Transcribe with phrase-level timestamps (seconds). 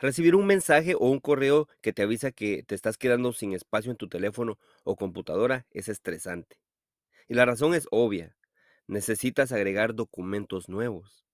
[0.00, 3.90] Recibir un mensaje o un correo que te avisa que te estás quedando sin espacio
[3.90, 6.58] en tu teléfono o computadora es estresante.
[7.28, 8.34] Y la razón es obvia.
[8.86, 11.26] Necesitas agregar documentos nuevos.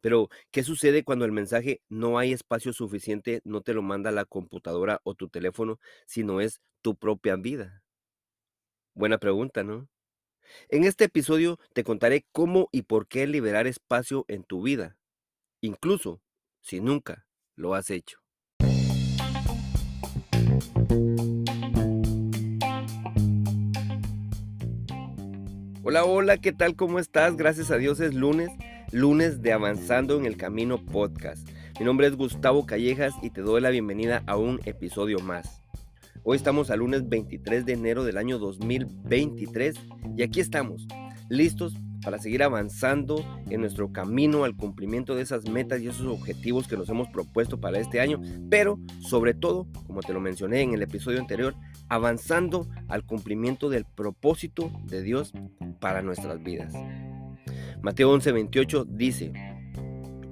[0.00, 4.24] Pero, ¿qué sucede cuando el mensaje no hay espacio suficiente, no te lo manda la
[4.24, 7.82] computadora o tu teléfono, sino es tu propia vida?
[8.94, 9.88] Buena pregunta, ¿no?
[10.68, 14.96] En este episodio te contaré cómo y por qué liberar espacio en tu vida,
[15.60, 16.22] incluso
[16.60, 17.26] si nunca
[17.60, 18.18] lo has hecho.
[25.82, 26.76] Hola, hola, ¿qué tal?
[26.76, 27.36] ¿Cómo estás?
[27.36, 28.50] Gracias a Dios es lunes,
[28.92, 31.48] lunes de Avanzando en el Camino podcast.
[31.78, 35.62] Mi nombre es Gustavo Callejas y te doy la bienvenida a un episodio más.
[36.22, 39.76] Hoy estamos al lunes 23 de enero del año 2023
[40.16, 40.86] y aquí estamos,
[41.28, 46.66] listos para seguir avanzando en nuestro camino al cumplimiento de esas metas y esos objetivos
[46.66, 50.74] que nos hemos propuesto para este año, pero sobre todo, como te lo mencioné en
[50.74, 51.54] el episodio anterior,
[51.88, 55.32] avanzando al cumplimiento del propósito de Dios
[55.80, 56.72] para nuestras vidas.
[57.82, 59.32] Mateo 11:28 dice,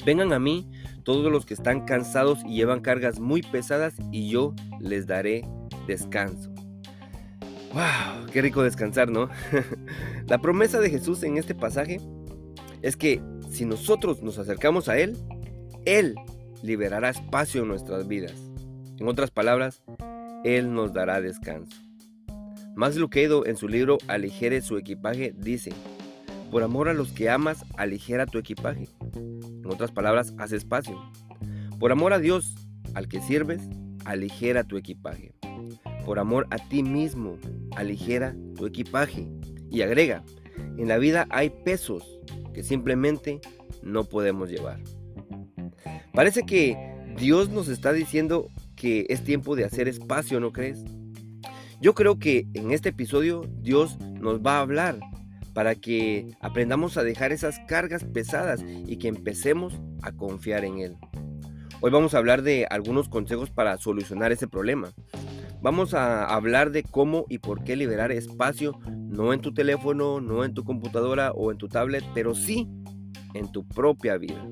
[0.04, 0.70] vengan a mí
[1.02, 5.42] todos los que están cansados y llevan cargas muy pesadas y yo les daré
[5.86, 6.57] descanso.
[7.72, 8.26] ¡Wow!
[8.32, 9.28] Qué rico descansar, ¿no?
[10.26, 12.00] la promesa de Jesús en este pasaje
[12.82, 15.16] es que si nosotros nos acercamos a Él,
[15.84, 16.14] Él
[16.62, 18.34] liberará espacio en nuestras vidas.
[18.98, 19.82] En otras palabras,
[20.44, 21.76] Él nos dará descanso.
[22.74, 25.72] Max Luquedo en su libro Aligere su equipaje dice,
[26.50, 28.88] por amor a los que amas, aligera tu equipaje.
[29.14, 30.98] En otras palabras, haz espacio.
[31.78, 32.54] Por amor a Dios,
[32.94, 33.60] al que sirves,
[34.04, 35.37] aligera tu equipaje
[36.08, 37.36] por amor a ti mismo,
[37.76, 39.28] aligera tu equipaje.
[39.70, 40.24] Y agrega,
[40.78, 42.02] en la vida hay pesos
[42.54, 43.42] que simplemente
[43.82, 44.80] no podemos llevar.
[46.14, 46.78] Parece que
[47.18, 50.82] Dios nos está diciendo que es tiempo de hacer espacio, ¿no crees?
[51.78, 54.98] Yo creo que en este episodio Dios nos va a hablar
[55.52, 60.96] para que aprendamos a dejar esas cargas pesadas y que empecemos a confiar en Él.
[61.82, 64.90] Hoy vamos a hablar de algunos consejos para solucionar ese problema.
[65.60, 70.44] Vamos a hablar de cómo y por qué liberar espacio, no en tu teléfono, no
[70.44, 72.68] en tu computadora o en tu tablet, pero sí
[73.34, 74.46] en tu propia vida.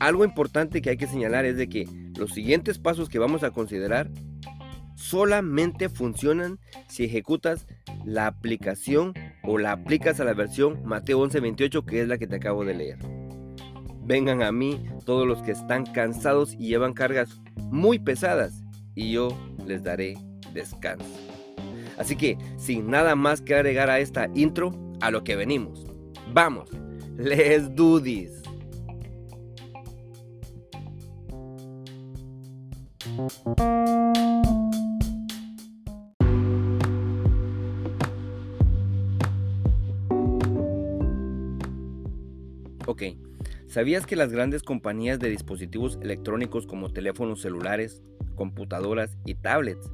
[0.00, 1.86] Algo importante que hay que señalar es de que
[2.18, 4.10] los siguientes pasos que vamos a considerar
[4.96, 6.58] solamente funcionan
[6.88, 7.66] si ejecutas
[8.04, 9.14] la aplicación
[9.44, 12.74] o la aplicas a la versión Mateo 11:28 que es la que te acabo de
[12.74, 12.98] leer.
[14.04, 18.64] Vengan a mí todos los que están cansados y llevan cargas muy pesadas
[18.94, 19.28] y yo
[19.66, 20.16] les daré
[20.52, 21.06] descanso.
[21.98, 25.86] Así que, sin nada más que agregar a esta intro, a lo que venimos.
[26.32, 26.70] Vamos,
[27.16, 28.42] let's do this.
[42.86, 43.02] Ok,
[43.66, 48.02] ¿sabías que las grandes compañías de dispositivos electrónicos como teléfonos celulares,
[48.32, 49.90] computadoras y tablets.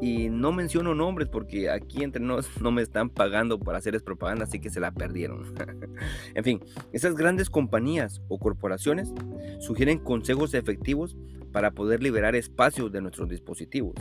[0.00, 4.44] Y no menciono nombres porque aquí entre nos no me están pagando por hacerles propaganda,
[4.44, 5.54] así que se la perdieron.
[6.34, 6.60] en fin,
[6.92, 9.12] esas grandes compañías o corporaciones
[9.58, 11.16] sugieren consejos efectivos
[11.52, 13.94] para poder liberar espacio de nuestros dispositivos.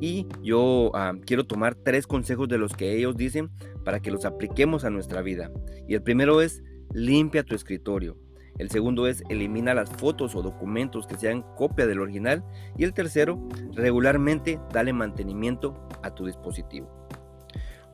[0.00, 3.50] Y yo ah, quiero tomar tres consejos de los que ellos dicen
[3.84, 5.52] para que los apliquemos a nuestra vida.
[5.86, 6.62] Y el primero es
[6.92, 8.18] limpia tu escritorio.
[8.58, 12.44] El segundo es elimina las fotos o documentos que sean copia del original.
[12.76, 13.40] Y el tercero,
[13.72, 17.02] regularmente dale mantenimiento a tu dispositivo.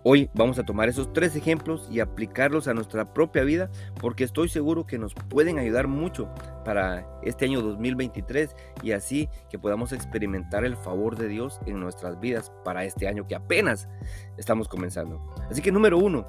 [0.04, 3.68] Hoy vamos a tomar esos tres ejemplos y aplicarlos a nuestra propia vida
[4.00, 6.32] porque estoy seguro que nos pueden ayudar mucho
[6.64, 12.20] para este año 2023 y así que podamos experimentar el favor de Dios en nuestras
[12.20, 13.88] vidas para este año que apenas
[14.36, 15.20] estamos comenzando.
[15.50, 16.26] Así que número uno,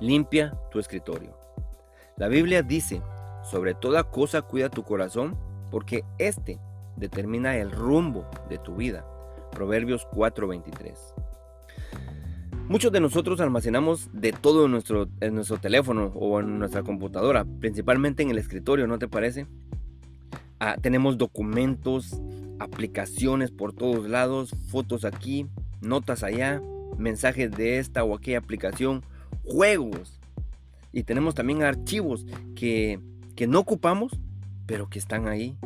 [0.00, 1.38] limpia tu escritorio.
[2.16, 3.00] La Biblia dice
[3.44, 5.36] sobre toda cosa cuida tu corazón,
[5.70, 6.58] porque éste
[6.96, 9.06] determina el rumbo de tu vida.
[9.52, 11.14] Proverbios 4:23.
[12.66, 17.44] Muchos de nosotros almacenamos de todo en nuestro, en nuestro teléfono o en nuestra computadora,
[17.60, 19.46] principalmente en el escritorio, ¿no te parece?
[20.60, 22.18] Ah, tenemos documentos,
[22.58, 25.46] aplicaciones por todos lados, fotos aquí,
[25.82, 26.62] notas allá,
[26.96, 29.02] mensajes de esta o aquella aplicación,
[29.44, 30.20] juegos.
[30.90, 32.24] Y tenemos también archivos
[32.54, 32.98] que
[33.34, 34.12] que no ocupamos,
[34.66, 35.56] pero que están ahí.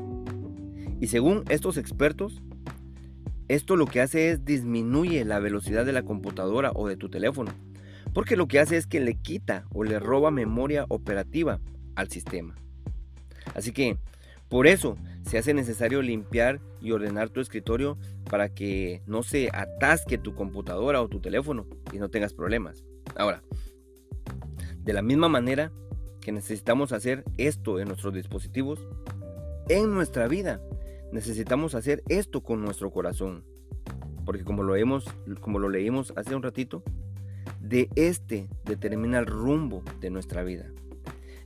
[1.00, 2.42] Y según estos expertos,
[3.48, 7.52] esto lo que hace es disminuye la velocidad de la computadora o de tu teléfono,
[8.12, 11.60] porque lo que hace es que le quita o le roba memoria operativa
[11.94, 12.56] al sistema.
[13.54, 13.96] Así que,
[14.48, 17.98] por eso, se hace necesario limpiar y ordenar tu escritorio
[18.30, 22.84] para que no se atasque tu computadora o tu teléfono y no tengas problemas.
[23.16, 23.42] Ahora,
[24.78, 25.72] de la misma manera
[26.32, 28.80] necesitamos hacer esto en nuestros dispositivos,
[29.68, 30.60] en nuestra vida
[31.12, 33.44] necesitamos hacer esto con nuestro corazón.
[34.24, 35.06] Porque como lo, hemos,
[35.40, 36.82] como lo leímos hace un ratito,
[37.60, 40.66] de este determina el rumbo de nuestra vida.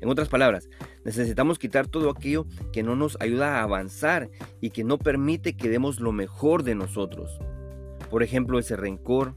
[0.00, 0.68] En otras palabras,
[1.04, 4.30] necesitamos quitar todo aquello que no nos ayuda a avanzar
[4.60, 7.38] y que no permite que demos lo mejor de nosotros.
[8.10, 9.36] Por ejemplo, ese rencor,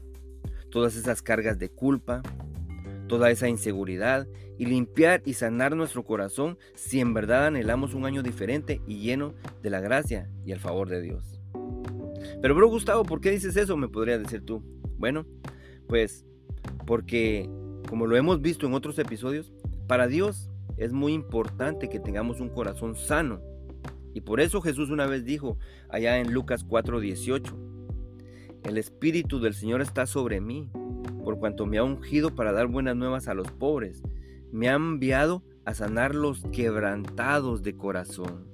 [0.70, 2.22] todas esas cargas de culpa,
[3.06, 4.26] toda esa inseguridad
[4.58, 9.34] y limpiar y sanar nuestro corazón si en verdad anhelamos un año diferente y lleno
[9.62, 11.40] de la gracia y el favor de Dios.
[12.40, 13.76] Pero bro Gustavo, ¿por qué dices eso?
[13.76, 14.62] Me podría decir tú.
[14.98, 15.26] Bueno,
[15.86, 16.24] pues
[16.86, 17.48] porque
[17.88, 19.52] como lo hemos visto en otros episodios,
[19.86, 23.40] para Dios es muy importante que tengamos un corazón sano.
[24.14, 25.58] Y por eso Jesús una vez dijo,
[25.88, 27.54] allá en Lucas 4:18,
[28.64, 30.70] el Espíritu del Señor está sobre mí,
[31.26, 34.00] por cuanto me ha ungido para dar buenas nuevas a los pobres.
[34.52, 38.46] Me ha enviado a sanar los quebrantados de corazón.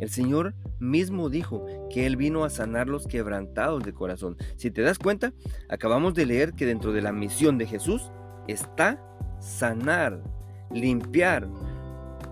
[0.00, 4.36] El Señor mismo dijo que Él vino a sanar los quebrantados de corazón.
[4.56, 5.32] Si te das cuenta,
[5.68, 8.10] acabamos de leer que dentro de la misión de Jesús
[8.48, 9.00] está
[9.38, 10.24] sanar
[10.72, 11.48] limpiar,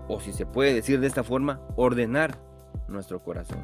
[0.09, 2.37] o si se puede decir de esta forma, ordenar
[2.89, 3.63] nuestro corazón.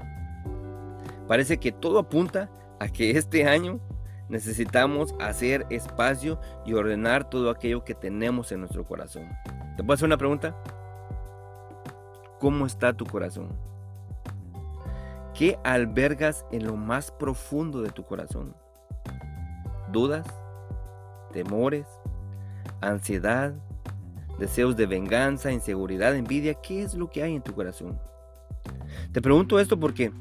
[1.27, 2.49] Parece que todo apunta
[2.79, 3.81] a que este año
[4.29, 9.27] necesitamos hacer espacio y ordenar todo aquello que tenemos en nuestro corazón.
[9.75, 10.55] ¿Te puedo hacer una pregunta?
[12.39, 13.49] ¿Cómo está tu corazón?
[15.33, 18.55] ¿Qué albergas en lo más profundo de tu corazón?
[19.91, 20.25] ¿Dudas?
[21.31, 21.85] ¿Temores?
[22.81, 23.53] ¿Ansiedad?
[24.37, 27.99] deseos de venganza, inseguridad, envidia, ¿qué es lo que hay en tu corazón?
[29.11, 30.11] Te pregunto esto porque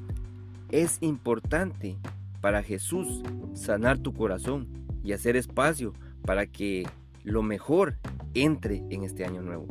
[0.70, 1.98] es importante
[2.40, 3.22] para Jesús
[3.54, 4.68] sanar tu corazón
[5.02, 5.92] y hacer espacio
[6.22, 6.86] para que
[7.22, 7.98] lo mejor
[8.34, 9.66] entre en este año nuevo.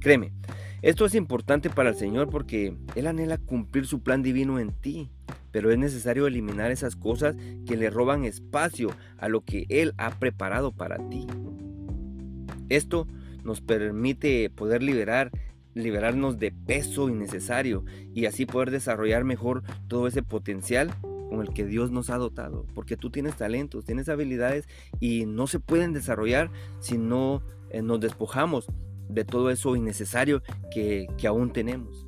[0.00, 0.32] Créeme,
[0.82, 5.10] esto es importante para el Señor porque Él anhela cumplir su plan divino en ti,
[5.50, 10.10] pero es necesario eliminar esas cosas que le roban espacio a lo que Él ha
[10.18, 11.26] preparado para ti.
[12.70, 13.06] Esto
[13.44, 15.30] nos permite poder liberar,
[15.74, 17.84] liberarnos de peso innecesario
[18.14, 20.94] y así poder desarrollar mejor todo ese potencial
[21.30, 22.66] con el que Dios nos ha dotado.
[22.74, 24.68] Porque tú tienes talentos, tienes habilidades
[25.00, 26.50] y no se pueden desarrollar
[26.80, 28.66] si no eh, nos despojamos
[29.08, 32.06] de todo eso innecesario que, aún tenemos.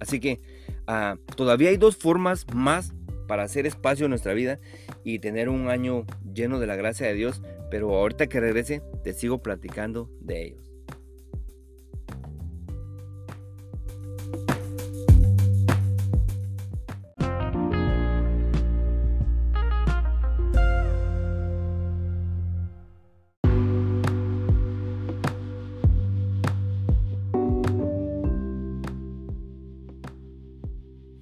[0.00, 0.42] Así que
[0.86, 2.92] ah, todavía hay dos formas más
[3.26, 4.58] para hacer espacio en nuestra vida
[5.04, 6.04] y tener un año
[6.34, 10.69] lleno de la gracia de Dios pero ahorita que regrese te sigo platicando de ellos.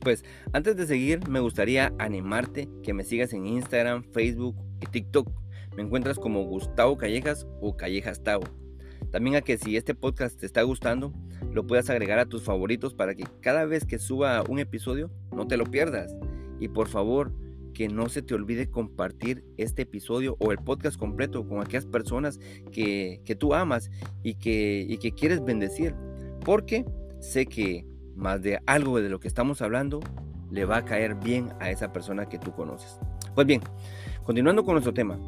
[0.08, 0.24] Pues
[0.54, 5.30] antes de seguir me gustaría animarte que me sigas en Instagram, Facebook y TikTok
[5.76, 8.44] me encuentras como Gustavo Callejas o Callejas Tavo.
[9.10, 11.12] También a que si este podcast te está gustando,
[11.52, 15.46] lo puedas agregar a tus favoritos para que cada vez que suba un episodio no
[15.46, 16.16] te lo pierdas.
[16.58, 17.30] Y por favor,
[17.74, 22.40] que no se te olvide compartir este episodio o el podcast completo con aquellas personas
[22.72, 23.90] que, tú amas
[24.22, 25.94] y que, y que quieres bendecir.
[26.46, 26.86] Porque
[27.20, 27.84] sé que
[28.18, 30.00] más de algo de lo que estamos hablando
[30.50, 32.98] le va a caer bien a esa persona que tú conoces.
[33.34, 33.62] Pues bien,
[34.24, 35.18] continuando con nuestro tema,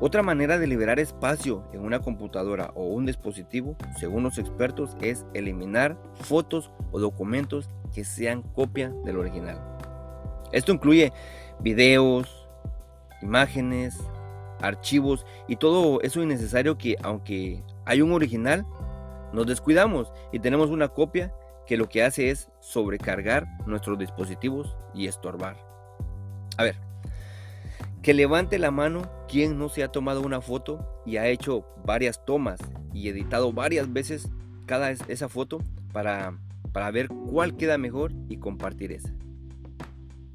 [0.00, 5.24] otra manera de liberar espacio en una computadora o un dispositivo, según los expertos, es
[5.32, 9.58] eliminar fotos o documentos que sean copia del original.
[10.52, 11.12] Esto incluye
[11.60, 12.46] videos,
[13.22, 13.98] imágenes,
[14.60, 18.66] archivos y todo eso innecesario que aunque hay un original,
[19.32, 21.32] nos descuidamos y tenemos una copia
[21.66, 25.56] que lo que hace es sobrecargar nuestros dispositivos y estorbar.
[26.56, 26.76] A ver,
[28.02, 32.24] que levante la mano quien no se ha tomado una foto y ha hecho varias
[32.24, 32.60] tomas
[32.92, 34.28] y editado varias veces
[34.64, 35.60] cada esa foto
[35.92, 36.38] para,
[36.72, 39.12] para ver cuál queda mejor y compartir esa.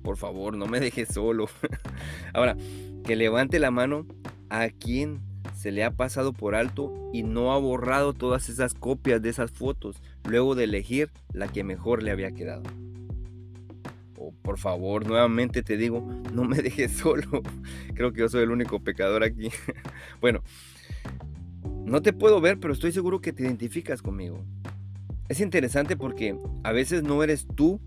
[0.03, 1.47] Por favor, no me dejes solo.
[2.33, 2.57] Ahora,
[3.05, 4.05] que levante la mano
[4.49, 5.21] a quien
[5.55, 9.51] se le ha pasado por alto y no ha borrado todas esas copias de esas
[9.51, 12.63] fotos luego de elegir la que mejor le había quedado
[14.41, 17.41] por favor, nuevamente te digo, no me dejes solo.
[17.93, 19.49] Creo que yo soy el único pecador aquí.
[20.21, 20.43] bueno,
[21.85, 24.43] no te puedo ver, pero estoy seguro que te identificas conmigo.
[25.29, 27.79] es interesante porque a veces no eres tú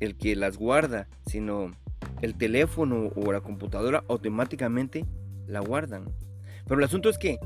[0.00, 1.72] el que las guarda, sino
[2.22, 5.04] el teléfono o la computadora automáticamente
[5.46, 6.04] la guardan.
[6.66, 7.38] Pero el asunto es que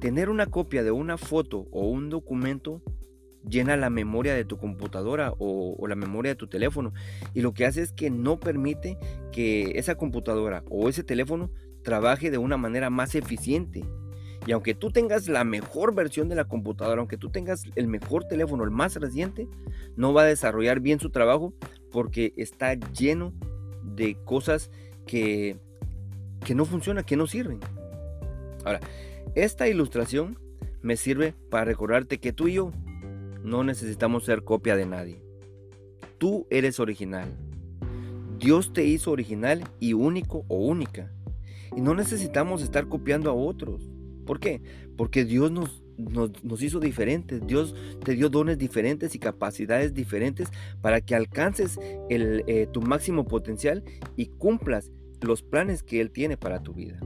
[0.00, 2.82] tener una copia de una foto o un documento
[3.48, 6.92] llena la memoria de tu computadora o, la memoria de tu teléfono.
[7.34, 8.98] Y lo que hace es que no permite
[9.32, 11.50] que esa computadora o ese teléfono
[11.82, 13.84] trabaje de una manera más eficiente.
[14.46, 18.24] Y aunque tú tengas la mejor versión de la computadora, aunque tú tengas el mejor
[18.24, 19.48] teléfono, el más reciente,
[19.96, 21.52] no va a desarrollar bien su trabajo
[21.90, 23.32] porque está lleno
[23.82, 24.70] de cosas
[25.06, 25.56] que,
[26.44, 27.60] que no funcionan, que no sirven.
[28.64, 28.80] Ahora,
[29.34, 30.38] esta ilustración
[30.82, 32.72] me sirve para recordarte que tú y yo
[33.48, 35.22] no necesitamos ser copia de nadie.
[36.18, 37.28] Tú eres original.
[38.38, 41.12] Dios te hizo original y único o única.
[41.76, 43.90] Y no necesitamos estar copiando a otros.
[44.24, 44.62] ¿Por qué?
[44.96, 47.46] Porque Dios nos, nos, hizo diferentes.
[47.46, 47.74] Dios
[48.04, 50.48] te dio dones diferentes y capacidades diferentes
[50.80, 51.78] para que alcances
[52.10, 53.84] eh, tu máximo potencial
[54.16, 57.00] y cumplas los planes que Él tiene para tu vida.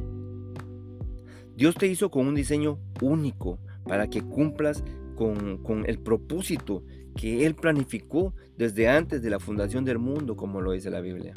[1.56, 4.82] Dios te hizo con un diseño único para que cumplas
[5.14, 6.84] con, el propósito
[7.16, 11.34] que Él planificó desde antes de la fundación del mundo, como lo dice la Biblia.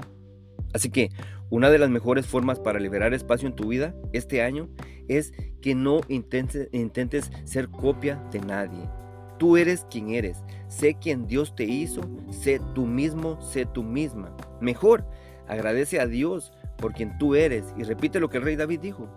[0.74, 1.10] Así que
[1.50, 4.70] una de las mejores formas para liberar espacio en tu vida este año
[5.08, 8.90] es que no intentes, intentes ser copia de nadie.
[9.38, 10.44] Tú eres quien eres.
[10.68, 12.02] Sé quien Dios te hizo.
[12.30, 14.36] Sé tú mismo, sé tú misma.
[14.62, 15.06] Mejor,
[15.48, 17.74] agradece a Dios por quien tú eres.
[17.78, 19.10] Y repite lo que el rey David dijo.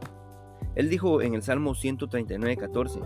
[0.75, 3.01] Él dijo en el Salmo 139, 14.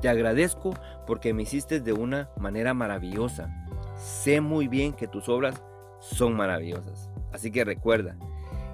[0.00, 0.74] Te agradezco
[1.06, 3.48] porque me hiciste de una manera maravillosa.
[3.96, 5.62] Sé muy bien que tus obras
[6.00, 7.10] son maravillosas.
[7.32, 8.16] Así que recuerda,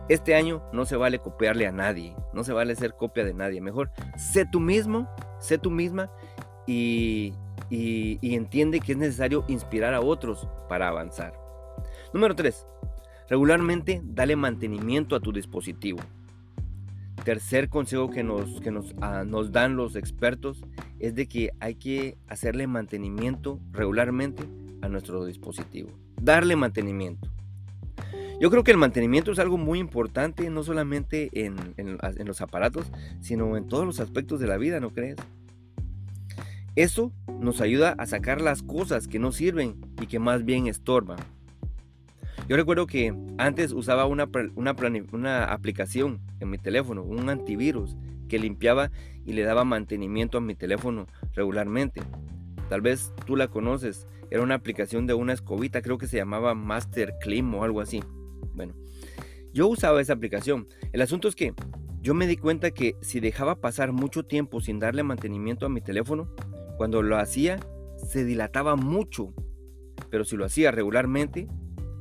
[0.08, 3.60] este año no se vale copiarle a nadie, no se vale ser copia de nadie.
[3.60, 6.10] Mejor sé tú mismo, sé tú misma
[6.66, 7.34] y,
[7.70, 11.34] entiende que es necesario inspirar a otros para avanzar.
[12.12, 12.66] Número 3.
[13.28, 16.00] Regularmente dale mantenimiento a tu dispositivo.
[17.24, 20.62] Tercer consejo que nos, que nos, ah, nos dan los expertos
[21.06, 24.42] es de que hay que hacerle mantenimiento regularmente
[24.80, 25.90] a nuestro dispositivo.
[26.20, 27.28] Darle mantenimiento.
[28.40, 31.56] Yo creo que el mantenimiento es algo muy importante, no solamente en,
[32.24, 35.16] los aparatos, sino en todos los aspectos de la vida, ¿no crees?
[36.74, 41.18] Eso nos ayuda a sacar las cosas que no sirven y que más bien estorban.
[42.48, 44.24] Yo recuerdo que antes usaba una,
[45.44, 47.96] aplicación en mi teléfono, un antivirus,
[48.28, 48.90] que limpiaba
[49.24, 52.02] y le daba mantenimiento a mi teléfono regularmente.
[52.68, 54.06] Tal vez tú la conoces.
[54.30, 58.02] Era una aplicación de una escobita, creo que se llamaba Master Clean o algo así.
[58.54, 58.74] Bueno,
[59.52, 60.68] yo usaba esa aplicación.
[60.92, 61.54] El asunto es que
[62.00, 65.80] yo me di cuenta que si dejaba pasar mucho tiempo sin darle mantenimiento a mi
[65.80, 66.28] teléfono,
[66.76, 67.60] cuando lo hacía
[67.96, 69.32] se dilataba mucho.
[70.10, 71.48] Pero si lo hacía regularmente,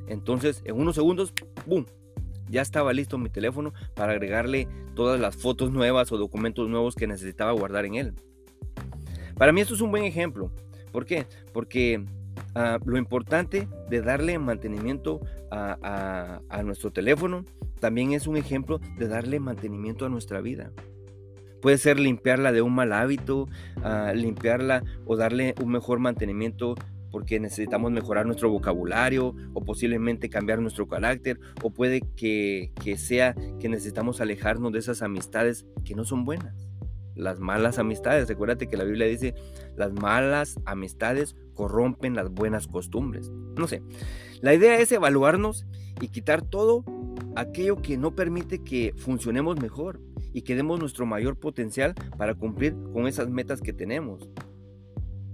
[0.08, 1.34] entonces, en unos segundos,
[1.66, 1.86] ¡boom!
[2.54, 7.08] Ya estaba listo mi teléfono para agregarle todas las fotos nuevas o documentos nuevos que
[7.08, 8.14] necesitaba guardar en él.
[9.36, 10.52] Para mí esto es un buen ejemplo.
[10.92, 11.26] ¿Por qué?
[11.52, 12.06] Porque
[12.54, 15.20] ah, lo importante de darle mantenimiento
[15.50, 17.44] a, nuestro teléfono
[17.80, 20.72] también es un ejemplo de darle mantenimiento a nuestra vida.
[21.60, 23.48] Puede ser limpiarla de un mal hábito,
[23.82, 26.76] ah, limpiarla o darle un mejor mantenimiento
[27.14, 33.70] porque necesitamos mejorar nuestro vocabulario o posiblemente cambiar nuestro carácter o puede que, sea que
[33.70, 36.56] necesitamos alejarnos de esas amistades que no son buenas.
[37.14, 39.36] Las malas amistades, recuérdate que la Biblia dice,
[39.76, 43.32] las malas amistades corrompen las buenas costumbres.
[43.60, 43.84] No sé,
[44.42, 45.68] la idea es evaluarnos
[46.02, 46.84] y quitar todo
[47.36, 50.02] aquello que no permite que funcionemos mejor
[50.34, 54.28] y que demos nuestro mayor potencial para cumplir con esas metas que tenemos.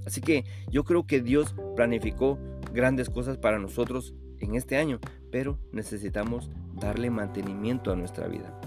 [0.06, 2.39] Así que yo creo que Dios planificó
[2.74, 5.00] grandes cosas para nosotros en este año,
[5.32, 8.60] pero necesitamos darle mantenimiento a nuestra vida.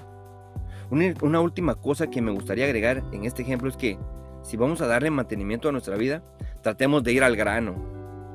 [0.90, 3.98] Una, última cosa que me gustaría agregar en este ejemplo es que
[4.42, 6.22] si vamos a darle mantenimiento a nuestra vida,
[6.62, 7.76] tratemos de ir al grano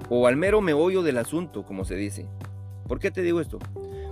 [0.09, 2.27] o al mero meollo del asunto, como se dice.
[2.87, 3.59] ¿Por qué te digo esto?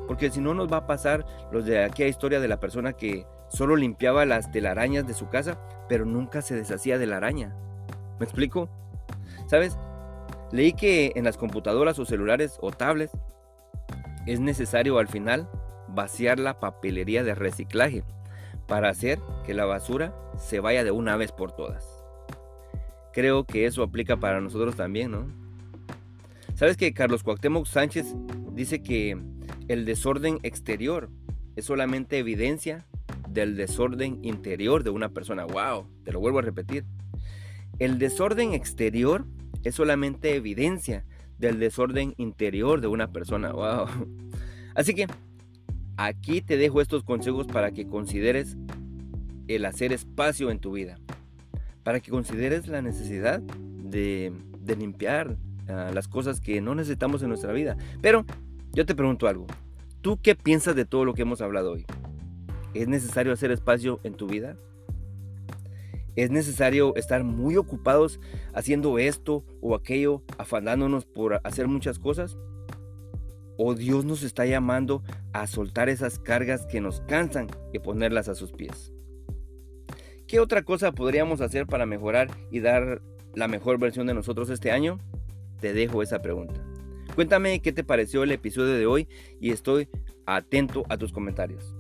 [0.08, 3.26] Porque si no nos va a pasar los de aquella historia de la persona que
[3.50, 7.56] solo limpiaba las telarañas de su casa, pero nunca se deshacía de la araña.
[8.20, 8.70] ¿Me explico?
[9.48, 9.78] ¿Sabes?
[10.52, 13.12] Leí que en las computadoras o celulares o tablets
[14.26, 15.50] es necesario al final
[15.88, 18.04] vaciar la papelería de reciclaje
[18.68, 21.86] para hacer que la basura se vaya de una vez por todas.
[23.14, 25.28] Creo que eso aplica para nosotros también, ¿no?
[26.56, 28.16] ¿Sabes que Carlos Cuauhtémoc Sánchez
[28.52, 29.18] dice que
[29.68, 31.10] el desorden exterior
[31.56, 32.86] es solamente evidencia
[33.30, 35.46] del desorden interior de una persona?
[35.46, 35.88] ¡Wow!
[36.04, 36.86] Te lo vuelvo a repetir.
[37.80, 39.26] El desorden exterior
[39.64, 41.06] es solamente evidencia
[41.38, 43.52] del desorden interior de una persona.
[43.52, 43.88] Wow.
[44.76, 45.08] Así que
[45.98, 48.58] aquí te dejo estos consejos para que consideres
[49.48, 50.98] el hacer espacio en tu vida.
[51.84, 54.34] Para que consideres la necesidad de,
[54.78, 57.78] limpiar ah, las cosas que no necesitamos en nuestra vida.
[58.02, 58.26] Pero
[58.74, 59.48] yo te pregunto algo.
[60.02, 61.86] ¿Tú qué piensas de todo lo que hemos hablado hoy?
[62.74, 64.58] ¿Es necesario hacer espacio en tu vida?
[66.16, 68.20] ¿Es necesario estar muy ocupados
[68.54, 72.38] haciendo esto o aquello, afanándonos por hacer muchas cosas?
[73.58, 75.04] ¿O Dios nos está llamando
[75.34, 78.94] a soltar esas cargas que nos cansan y ponerlas a sus pies?
[80.28, 83.02] ¿Qué otra cosa podríamos hacer para mejorar y dar
[83.36, 85.00] la mejor versión de nosotros este año?
[85.60, 86.62] Te dejo esa pregunta.
[87.14, 89.08] Cuéntame qué te pareció el episodio de hoy
[89.40, 89.90] y estoy
[90.26, 91.76] atento a tus comentarios.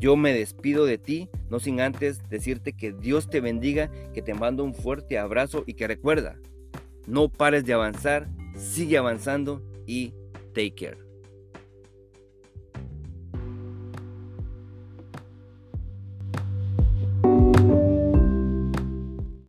[0.00, 4.32] Yo me despido de ti, no sin antes decirte que Dios te bendiga, que te
[4.32, 6.38] mando un fuerte abrazo y que recuerda,
[7.06, 8.26] no pares de avanzar,
[8.56, 10.14] sigue avanzando y
[10.54, 11.09] take care.